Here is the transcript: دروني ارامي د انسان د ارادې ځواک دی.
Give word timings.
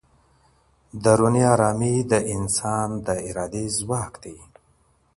دروني 1.03 1.43
ارامي 1.53 1.95
د 2.11 2.13
انسان 2.35 2.89
د 3.05 3.07
ارادې 3.27 3.65
ځواک 3.77 4.13
دی. 4.23 4.37